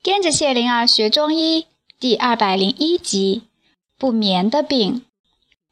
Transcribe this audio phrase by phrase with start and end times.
[0.00, 1.66] 跟着谢灵儿学中医
[1.98, 3.42] 第二百零一集：
[3.98, 5.04] 不眠的病。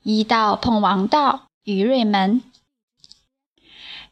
[0.03, 2.43] 医道碰王道，于瑞门。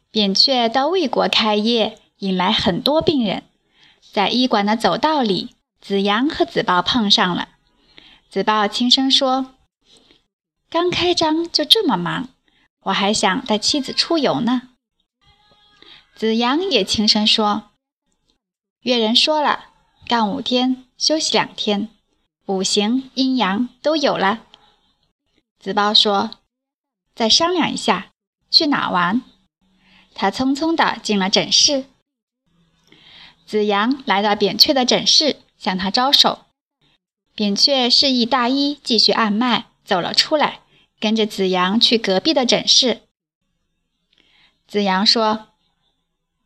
[0.09, 3.43] 扁鹊到魏国开业，引来很多病人。
[4.13, 7.49] 在医馆的走道里，子阳和子豹碰上了。
[8.29, 9.53] 子豹轻声说
[10.71, 12.29] ：“刚开张就这么忙，
[12.83, 14.69] 我还想带妻子出游呢。”
[16.15, 17.71] 子阳也轻声说
[18.79, 19.71] ：“越人说了。”
[20.07, 21.89] 干五天，休息两天，
[22.45, 24.43] 五行阴阳都有了。
[25.59, 26.29] 子包说
[27.15, 28.11] ：“再商量一下，
[28.51, 29.23] 去哪玩？”
[30.13, 31.85] 他匆匆地进了诊室。
[33.47, 36.45] 子阳来到扁鹊的诊室，向他招手。
[37.33, 40.59] 扁鹊示意大医继续按脉，走了出来，
[40.99, 43.01] 跟着子阳去隔壁的诊室。
[44.67, 45.47] 子阳说：“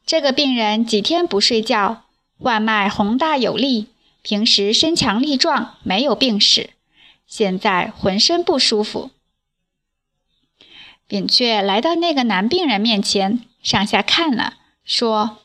[0.06, 2.04] 这个病人几天不睡觉。”
[2.40, 3.88] 外脉宏大有力，
[4.22, 6.72] 平时身强力壮，没有病史，
[7.28, 9.12] 现在浑身不舒服。
[11.06, 14.54] 扁鹊来到那个男病人面前，上下看了，
[14.86, 15.40] 说：“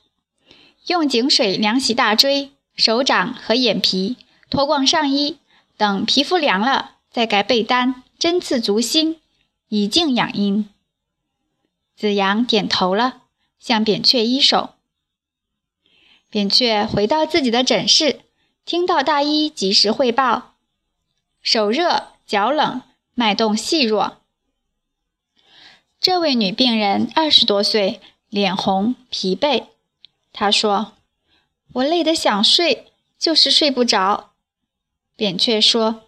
[0.87, 4.17] 用井水凉洗大椎、手掌和眼皮，
[4.49, 5.39] 脱光上衣，
[5.77, 9.19] 等皮肤凉了，再盖被单，针刺足心，
[9.69, 10.69] 以静养阴。”
[11.97, 13.23] 子阳点头了，
[13.59, 14.74] 向扁鹊一手。
[16.35, 18.23] 扁鹊回到自己的诊室，
[18.65, 20.55] 听到大医及时汇报：
[21.41, 22.83] 手热、脚冷、
[23.15, 24.17] 脉动细弱。
[26.01, 29.67] 这位女病人二十多岁，脸红、疲惫。
[30.33, 30.95] 她说
[31.75, 34.33] ：“我累得想睡，就是睡不着。”
[35.15, 36.03] 扁鹊说：“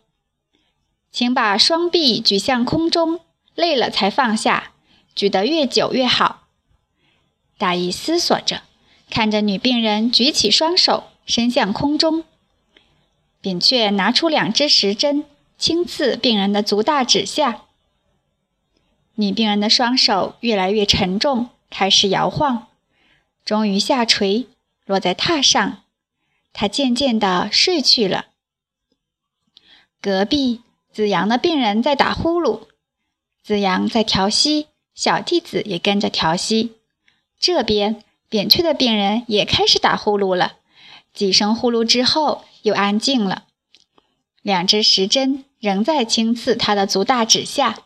[1.13, 3.21] 请把双臂举向空中，
[3.55, 4.73] 累了才放下，
[5.15, 6.49] 举得越久越好。”
[7.57, 8.63] 大医思索着。
[9.09, 12.25] 看着女病人举起双手，伸向空中，
[13.41, 15.25] 扁鹊拿出两支石针，
[15.57, 17.63] 轻刺病人的足大指下。
[19.15, 22.67] 女病人的双手越来越沉重，开始摇晃，
[23.45, 24.47] 终于下垂，
[24.85, 25.85] 落在榻上。
[26.53, 28.27] 她渐渐地睡去了。
[30.03, 30.63] 隔壁
[30.93, 32.67] 子阳的病人在打呼噜，
[33.43, 36.75] 子阳在调息，小弟子也跟着调息。
[37.39, 38.03] 这边。
[38.29, 40.55] 扁鹊的病人也开始打呼噜了，
[41.15, 43.45] 几声呼噜之后又安静了。
[44.43, 47.79] 两只时针仍在轻刺他的足大指下。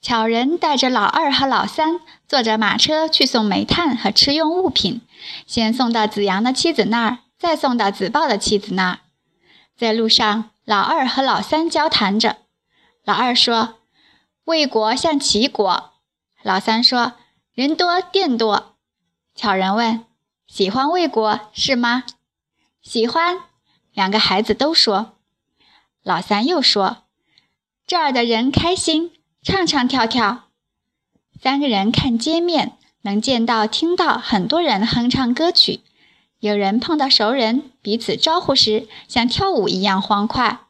[0.00, 5.02] 巧人带着老二和老三坐着马车去送煤炭和吃用物品，
[5.46, 9.00] 先送到子阳的妻子那儿，再送到子豹的妻子那儿。
[9.76, 12.38] 在路上，老二和老三交谈着。
[13.04, 13.80] 老二说
[14.44, 15.92] ：“魏国像齐国。”
[16.42, 17.12] 老三说。
[17.58, 18.76] 人多店多，
[19.34, 20.04] 巧人问
[20.46, 22.04] ：“喜欢魏国是吗
[22.80, 23.40] ？”“喜欢。”
[23.92, 25.16] 两个孩子都说。
[26.04, 26.98] 老三又说
[27.84, 29.10] ：“这儿的人开心，
[29.42, 30.44] 唱唱跳跳。”
[31.42, 35.80] 三个人看街面，能见到、听到很多人哼唱歌曲。
[36.38, 40.60] 有人碰到熟人，彼此招呼时像跳舞一样欢快。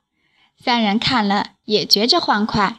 [0.56, 2.78] 三人看了也觉着欢快。